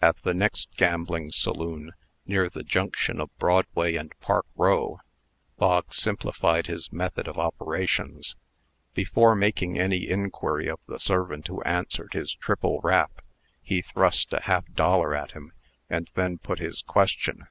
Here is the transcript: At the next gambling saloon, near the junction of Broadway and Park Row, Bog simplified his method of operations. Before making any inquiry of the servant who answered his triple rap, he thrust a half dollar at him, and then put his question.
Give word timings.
At 0.00 0.20
the 0.24 0.34
next 0.34 0.76
gambling 0.76 1.30
saloon, 1.30 1.92
near 2.26 2.48
the 2.50 2.64
junction 2.64 3.20
of 3.20 3.30
Broadway 3.38 3.94
and 3.94 4.10
Park 4.18 4.44
Row, 4.56 4.98
Bog 5.56 5.94
simplified 5.94 6.66
his 6.66 6.92
method 6.92 7.28
of 7.28 7.38
operations. 7.38 8.34
Before 8.92 9.36
making 9.36 9.78
any 9.78 10.08
inquiry 10.08 10.66
of 10.68 10.80
the 10.88 10.98
servant 10.98 11.46
who 11.46 11.62
answered 11.62 12.12
his 12.14 12.34
triple 12.34 12.80
rap, 12.82 13.22
he 13.62 13.82
thrust 13.82 14.32
a 14.32 14.40
half 14.40 14.66
dollar 14.72 15.14
at 15.14 15.30
him, 15.30 15.52
and 15.88 16.10
then 16.16 16.38
put 16.38 16.58
his 16.58 16.82
question. 16.82 17.46